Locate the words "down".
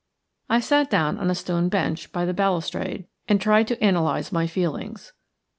0.89-1.19